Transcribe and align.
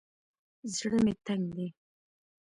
زړه 0.75 0.97
مې 1.03 1.13
تنګ 1.25 1.45
دى. 1.57 1.67